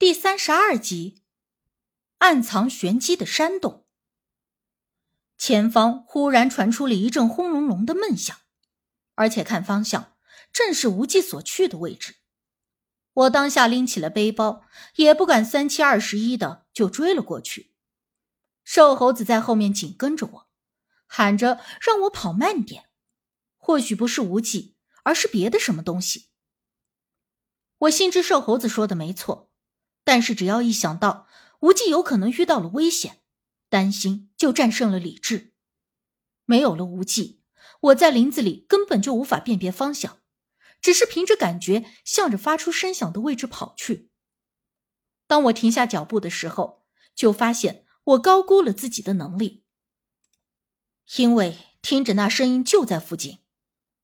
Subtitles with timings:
[0.00, 1.20] 第三十二集，
[2.20, 3.84] 暗藏玄机的山洞。
[5.36, 8.34] 前方忽然传出了一阵轰隆隆的闷响，
[9.14, 10.16] 而且看方向，
[10.50, 12.16] 正是无忌所去的位置。
[13.12, 14.64] 我当下拎起了背包，
[14.94, 17.74] 也不敢三七二十一的就追了过去。
[18.64, 20.48] 瘦猴子在后面紧跟着我，
[21.06, 22.88] 喊着让我跑慢点。
[23.58, 26.30] 或许不是无忌，而是别的什么东西。
[27.76, 29.49] 我心知瘦猴子说的没错。
[30.04, 31.26] 但是，只要一想到
[31.60, 33.20] 无忌有可能遇到了危险，
[33.68, 35.52] 担心就战胜了理智。
[36.44, 37.42] 没有了无忌，
[37.80, 40.18] 我在林子里根本就无法辨别方向，
[40.80, 44.10] 只是凭着感觉向着发出声响的位置跑去。
[45.26, 49.62] 当我停下脚步的时候，就发现我高估了自己的能力，
[51.16, 53.38] 因为听着那声音就在附近，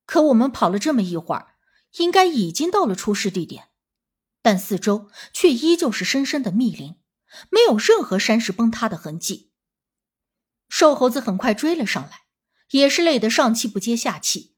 [0.05, 1.57] 可我们跑了这么一会儿，
[1.97, 3.71] 应该已经到了出事地点。
[4.47, 6.95] 但四周却依旧是深深的密林，
[7.51, 9.51] 没有任何山石崩塌的痕迹。
[10.69, 12.27] 瘦猴子很快追了上来，
[12.71, 14.55] 也是累得上气不接下气。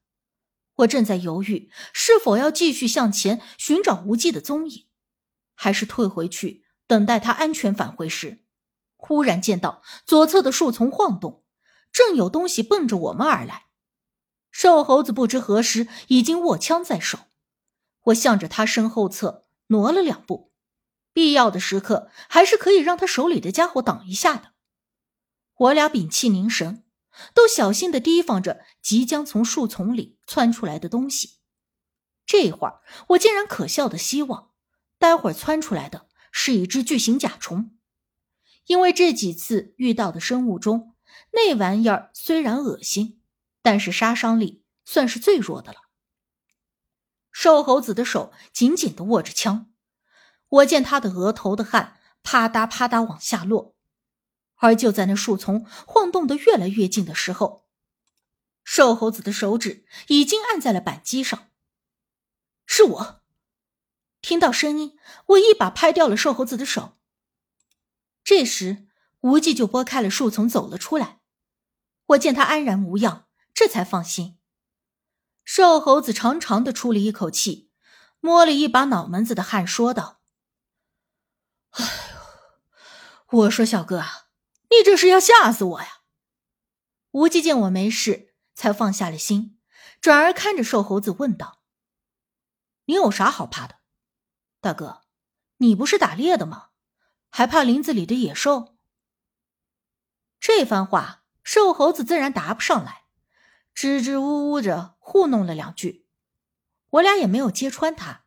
[0.75, 4.85] 我正在犹豫是否要继续向前寻找无忌的踪影，
[5.55, 8.45] 还是退回去等待他安全返回时，
[8.95, 11.43] 忽然见到左侧的树丛晃动，
[11.91, 13.69] 正有东西奔着我们而来。
[14.51, 17.21] 瘦猴子不知何时已经握枪在手，
[18.03, 19.47] 我向着他身后侧。
[19.69, 20.51] 挪了两步，
[21.13, 24.53] 必要的时刻还是可以让他手里的家伙挡一下的。
[25.55, 26.85] 我俩屏气凝神，
[27.33, 31.39] 都小心的提防着即将从树丛里窜出来的东西。
[32.25, 34.51] 这会儿我竟然可笑的希望，
[34.97, 37.77] 待会儿窜出来的是一只巨型甲虫，
[38.65, 40.95] 因为这几次遇到的生物中，
[41.31, 43.21] 那玩意儿虽然恶心，
[43.61, 45.88] 但是杀伤力算是最弱的了。
[47.41, 49.71] 瘦猴子的手紧紧的握着枪，
[50.49, 53.77] 我见他的额头的汗啪嗒啪嗒往下落，
[54.55, 57.65] 而就在那树丛晃动的越来越近的时候，
[58.65, 61.47] 瘦猴子的手指已经按在了扳机上。
[62.65, 63.21] 是我，
[64.19, 64.97] 听到声音，
[65.27, 66.97] 我一把拍掉了瘦猴子的手。
[68.25, 68.89] 这时，
[69.21, 71.21] 无忌就拨开了树丛走了出来，
[72.07, 74.38] 我见他安然无恙，这才放心。
[75.51, 77.71] 瘦猴子长长的出了一口气，
[78.19, 80.21] 摸了一把脑门子的汗，说道
[81.73, 81.83] ：“哎
[83.31, 84.03] 呦，我说小哥，
[84.69, 86.01] 你这是要吓死我呀！”
[87.09, 89.59] 无忌见我没事，才放下了心，
[89.99, 91.63] 转而看着瘦猴子问道
[92.85, 93.77] ：“你有啥好怕的？
[94.61, 95.01] 大哥，
[95.57, 96.67] 你不是打猎的吗？
[97.31, 98.75] 还怕林子里的野兽？”
[100.39, 103.05] 这番话，瘦猴子自然答不上来，
[103.73, 104.97] 支支吾吾着。
[105.11, 106.05] 糊弄了两句，
[106.91, 108.25] 我俩也没有揭穿他。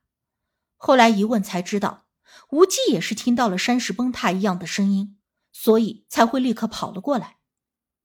[0.76, 2.08] 后来一问才知道，
[2.50, 5.16] 无忌也是听到了山石崩塌一样的声音，
[5.52, 7.38] 所以才会立刻跑了过来。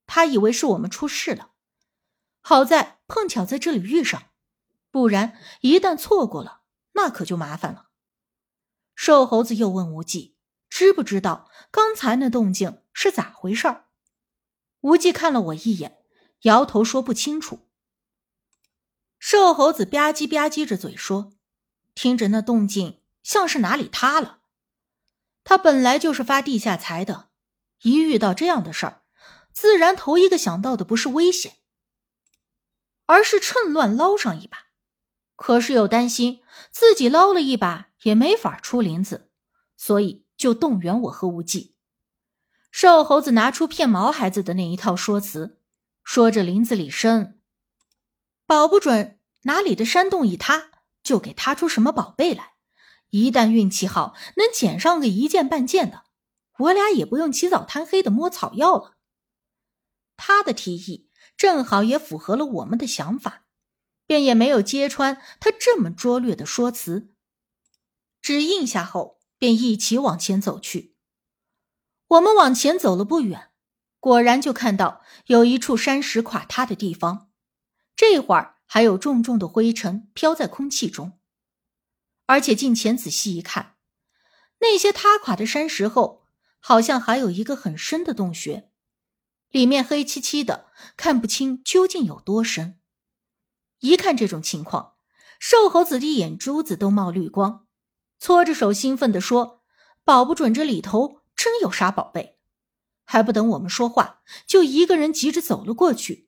[0.05, 1.53] 他以为是我们出事了，
[2.41, 4.29] 好在碰巧在这里遇上，
[4.91, 6.61] 不然一旦错过了，
[6.93, 7.87] 那可就麻烦了。
[8.93, 10.37] 瘦猴子又问无忌，
[10.69, 13.85] 知不知道刚才那动静是咋回事？
[14.81, 16.03] 无忌看了我一眼，
[16.41, 17.66] 摇头说不清楚。
[19.19, 21.33] 瘦猴子吧唧吧唧着嘴说
[21.95, 24.39] ：“听着那动静，像是哪里塌了。
[25.43, 27.29] 他本来就是发地下财的，
[27.81, 29.01] 一遇到这样的事儿，
[29.51, 31.57] 自然头一个想到的不是危险，
[33.05, 34.67] 而是趁乱捞上一把。
[35.35, 36.41] 可是又担心
[36.71, 39.29] 自己捞了一把也没法出林子，
[39.75, 41.75] 所以就动员我和无忌。
[42.71, 45.59] 瘦猴子拿出骗毛孩子的那一套说辞，
[46.03, 47.33] 说这林子里深。”
[48.47, 50.71] 保不准哪里的山洞一塌，
[51.03, 52.53] 就给塌出什么宝贝来。
[53.09, 56.03] 一旦运气好，能捡上个一件半件的，
[56.59, 58.95] 我俩也不用起早贪黑的摸草药了。
[60.15, 63.43] 他的提议正好也符合了我们的想法，
[64.05, 67.13] 便也没有揭穿他这么拙劣的说辞，
[68.21, 70.95] 只应下后便一起往前走去。
[72.07, 73.51] 我们往前走了不远，
[73.99, 77.29] 果然就看到有一处山石垮塌的地方。
[77.97, 81.17] 这会儿还有重重的灰尘飘在空气中，
[82.27, 83.75] 而且近前仔细一看，
[84.59, 86.27] 那些塌垮的山石后，
[86.59, 88.69] 好像还有一个很深的洞穴，
[89.49, 92.79] 里面黑漆漆的，看不清究竟有多深。
[93.79, 94.93] 一看这种情况，
[95.39, 97.65] 瘦猴子的眼珠子都冒绿光，
[98.19, 99.63] 搓着手兴奋地说
[100.05, 102.37] ：“保不准这里头真有啥宝贝！”
[103.05, 106.26] 还不等我们说话，就一个人急着走了过去。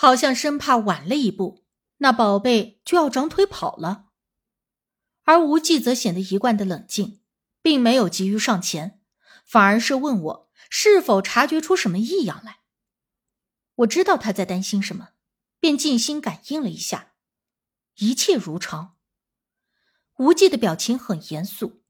[0.00, 1.64] 好像生怕晚了一步，
[1.96, 4.10] 那宝贝就要长腿跑了。
[5.24, 7.20] 而无忌则显得一贯的冷静，
[7.60, 9.00] 并没有急于上前，
[9.44, 12.60] 反而是问我是否察觉出什么异样来。
[13.74, 15.08] 我知道他在担心什么，
[15.58, 17.14] 便静心感应了一下，
[17.96, 18.94] 一切如常。
[20.18, 21.82] 无忌的表情很严肃，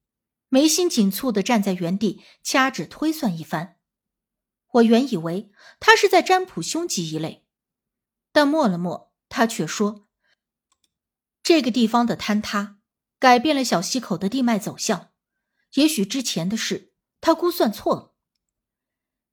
[0.49, 3.77] 眉心紧蹙的站在原地，掐指推算一番。
[4.73, 7.45] 我原以为他是在占卜凶吉一类，
[8.39, 10.07] 但默了默，他却说
[11.43, 12.79] ：“这个地方的坍塌。”
[13.19, 15.11] 改变了小溪口的地脉走向，
[15.75, 18.15] 也许之前的事他估算错了。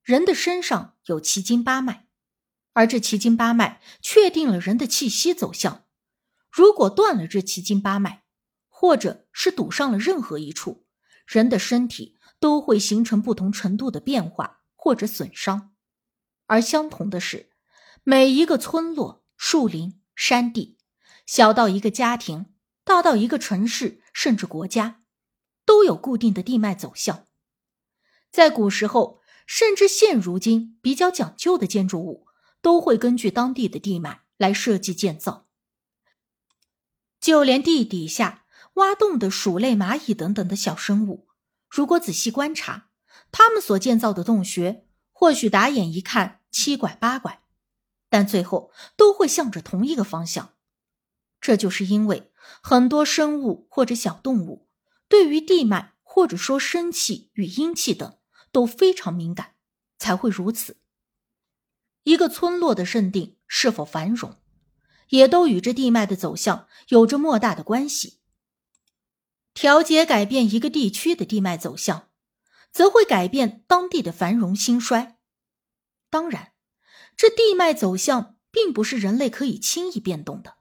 [0.02, 2.08] 人的身上有奇经八脉，
[2.72, 5.84] 而这奇经八脉确定了人的气息走向。
[6.50, 8.24] 如果断了这奇经八脉，
[8.68, 10.84] 或者是堵上了任何一处，
[11.24, 15.76] 人的身体都会形成不同程度的变化或者损伤。
[16.46, 17.50] 而相同的是，
[18.08, 20.78] 每一个村落、树林、山地，
[21.26, 22.46] 小到一个家庭。
[22.84, 25.02] 大到一个城市，甚至国家，
[25.64, 27.26] 都有固定的地脉走向。
[28.30, 32.28] 在古时候，甚至现如今，比较讲究的建筑物
[32.62, 35.48] 都会根据当地的地脉来设计建造。
[37.20, 38.44] 就连地底下
[38.74, 41.26] 挖洞的鼠类、蚂蚁等等的小生物，
[41.68, 42.90] 如果仔细观察，
[43.32, 47.42] 他们所建造的洞穴，或许打眼一看七拐八拐，
[48.16, 50.54] 但最后都会向着同一个方向。
[51.38, 52.32] 这就是因为。
[52.62, 54.68] 很多生物或者小动物
[55.08, 58.18] 对于地脉或者说生气与阴气等
[58.52, 59.56] 都非常敏感，
[59.98, 60.78] 才会如此。
[62.04, 64.40] 一个村落的认定是否繁荣，
[65.08, 68.20] 也都与这地脉的走向有着莫大的关系。
[69.52, 72.08] 调节改变一个地区的地脉走向，
[72.72, 75.18] 则会改变当地的繁荣兴衰。
[76.08, 76.52] 当然，
[77.16, 80.56] 这地脉走向并不是人类可以轻易变动的。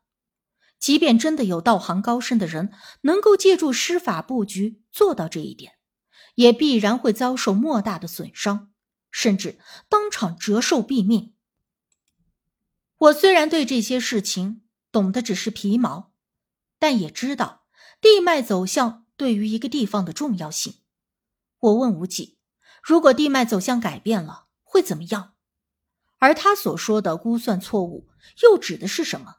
[0.80, 2.72] 即便真的有道行高深的人
[3.02, 5.74] 能够借助施法布局做到这一点，
[6.36, 8.72] 也必然会遭受莫大的损伤，
[9.10, 9.60] 甚至
[9.90, 11.34] 当场折寿毙命。
[12.98, 14.62] 我虽然对这些事情
[14.92, 16.14] 懂得只是皮毛，
[16.80, 17.66] 但也知道
[18.00, 20.76] 地脉走向对于一个地方的重要性。
[21.60, 22.38] 我问无忌
[22.84, 25.34] ：“如果地脉走向改变了，会怎么样？”
[26.18, 28.08] 而他所说的估算错误，
[28.42, 29.38] 又指的是什么？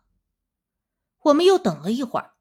[1.25, 2.35] 我们又等了一会儿，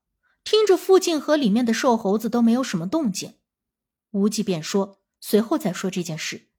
[0.43, 3.39] 听着附近和里面的瘦猴子都没有什么动静，
[4.11, 6.49] 无忌便说：“随后再说这件事，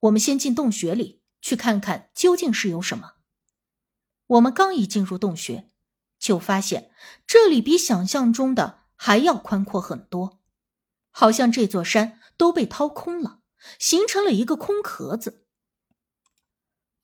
[0.00, 3.14] 我们先进洞穴里去看看究竟是有什么。”
[4.26, 5.70] 我们刚一进入洞穴，
[6.18, 6.90] 就发现
[7.26, 10.40] 这里比想象中的还要宽阔很多，
[11.10, 13.40] 好像这座山都被掏空了，
[13.78, 15.43] 形成了一个空壳子，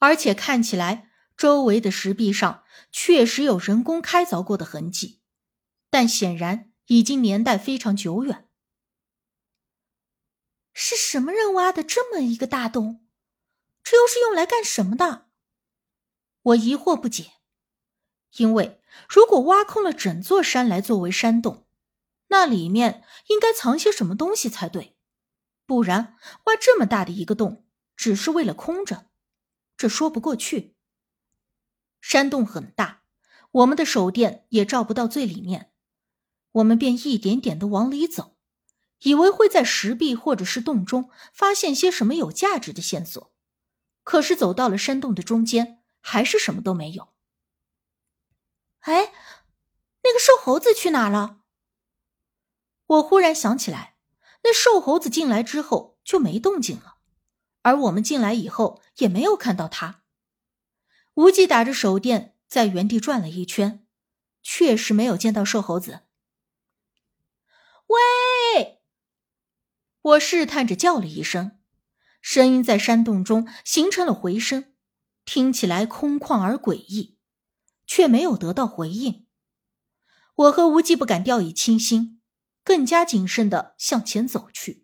[0.00, 1.06] 而且看起来。
[1.37, 5.23] 周围的石壁上确实有人工开凿过的痕迹，
[5.88, 8.47] 但显然已经年代非常久远。
[10.75, 13.06] 是什么人挖的这么一个大洞？
[13.82, 15.29] 这又是用来干什么的？
[16.43, 17.32] 我疑惑不解。
[18.37, 21.67] 因为如果挖空了整座山来作为山洞，
[22.29, 24.94] 那里面应该藏些什么东西才对，
[25.64, 27.67] 不然挖这么大的一个洞
[27.97, 29.09] 只是为了空着，
[29.80, 30.76] 这说不过去。
[32.02, 33.02] 山洞很大，
[33.50, 35.72] 我们的手电也照不到最里面，
[36.52, 38.36] 我们便一点点的往里走，
[38.98, 43.32] 以为会在石壁或者是洞中发现些什么有价值的线索。
[44.02, 47.14] 可是走到了山洞的中间，还是什么都没有。
[48.80, 49.14] 哎，
[50.02, 51.40] 那个瘦猴子去哪了？
[52.84, 53.96] 我忽然想起来，
[54.42, 56.99] 那瘦猴子进来之后就没动静了，
[57.62, 60.02] 而我们进来以后也没有看到他。
[61.14, 63.87] 无忌打着手电在原地转了一圈，
[64.43, 66.00] 确实没有见到瘦猴子。
[67.88, 68.81] 喂！
[70.02, 71.59] 我试探着叫了一声，
[72.23, 74.73] 声音在山洞中形成了回声，
[75.25, 77.19] 听起来空旷而诡异，
[77.87, 79.26] 却没有得到回应。
[80.37, 82.23] 我和无忌不敢掉以轻心，
[82.64, 84.79] 更加谨慎的向前走去。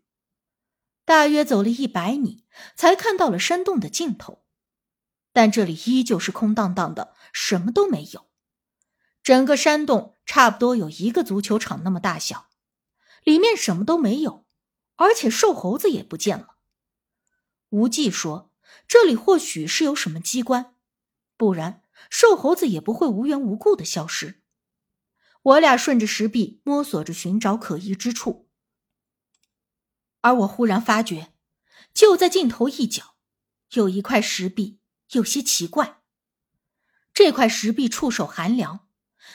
[1.07, 2.45] 大约走了一百米，
[2.75, 4.43] 才看到了山洞的尽头。
[5.33, 8.27] 但这里依旧是空荡荡的，什么都没有。
[9.23, 12.49] 整个山洞差不多有一个足球场那么大小，
[13.23, 14.45] 里面什么都没有，
[14.97, 16.57] 而且瘦猴子也不见了。
[17.71, 18.51] 无忌说
[18.89, 20.75] ：“这里或许是有什么机关，
[21.37, 24.43] 不然瘦猴子也不会无缘无故的消失。”
[25.43, 28.46] 我俩顺着石壁摸索着寻找可疑之处，
[30.21, 31.33] 而我忽然发觉，
[31.95, 33.17] 就在尽头一角，
[33.73, 34.81] 有一块石壁。
[35.13, 36.03] 有些奇怪，
[37.15, 38.89] 这块石壁触手寒凉，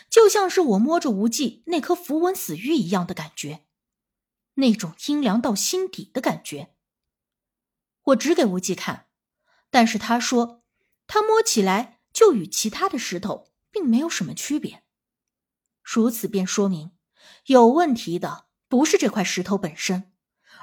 [0.09, 3.65] 就像是我摸着无忌那颗符文死玉一样的感觉，
[4.55, 6.75] 那种阴凉到心底的感觉。
[8.03, 9.07] 我指给无忌看，
[9.69, 10.65] 但是他说，
[11.07, 14.83] 他摸起来就与其他的石头并没有什么区别。
[15.81, 16.91] 如此便说明，
[17.45, 20.10] 有问题的不是这块石头本身，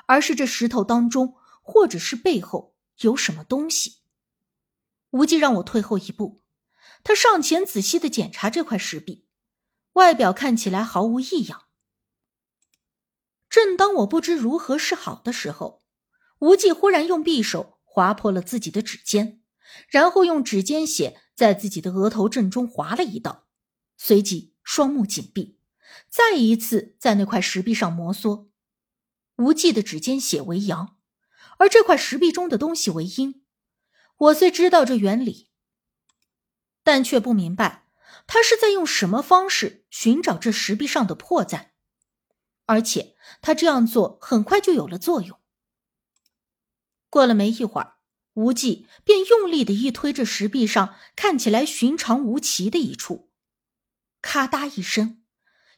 [0.08, 3.98] 而是这石头当中或者是背后有什么东西。
[5.10, 6.42] 无忌让我退后一步，
[7.04, 9.26] 他上前仔细的检查这块石壁，
[9.92, 11.66] 外表看起来毫无异样。
[13.50, 15.82] 正当我不知如何是好的时候，
[16.38, 19.42] 无忌忽然用匕首划破了自己的指尖，
[19.88, 23.46] 然后用指尖血在自己的额头正中划了一道，
[23.96, 25.58] 随即双目紧闭，
[26.08, 28.48] 再一次在那块石壁上摩挲。
[29.38, 30.96] 无忌的指尖血为阳，
[31.58, 33.44] 而这块石壁中的东西为阴。
[34.16, 35.48] 我虽知道这原理，
[36.82, 37.86] 但却不明白
[38.26, 41.68] 他是在用什么方式寻找这石壁上的破绽，
[42.66, 45.38] 而且他这样做很快就有了作用。
[47.08, 47.98] 过了没一会儿，
[48.34, 53.30] 无忌便用力的一推这石壁上看起来寻常无奇的一处，
[54.20, 55.22] 咔嗒一声，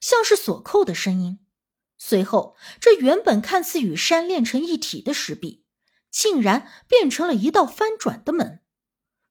[0.00, 1.40] 像是锁扣的声音。
[2.02, 5.66] 随后，这原本看似与山连成一体的石壁，
[6.10, 8.62] 竟然变成了一道翻转的门。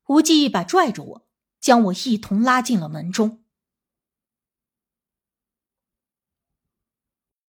[0.10, 1.28] 无忌一把拽着我，
[1.60, 3.44] 将我一同拉进了门中。